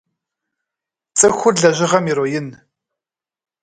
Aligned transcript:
Цӏыхур 1.17 1.55
лэжьыгъэм 1.61 2.05
ироин. 2.11 2.47